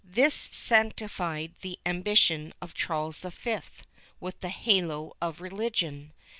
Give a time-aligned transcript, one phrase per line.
[0.03, 3.57] This sanctified the ambition of Charles V
[4.19, 6.11] with the halo of religion.